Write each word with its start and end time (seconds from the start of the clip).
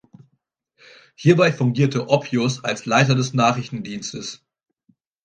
Hierbei 1.13 1.51
fungierte 1.51 2.09
Oppius 2.09 2.63
als 2.63 2.87
Leiter 2.87 3.13
des 3.13 3.35
Nachrichtendienstes. 3.35 4.43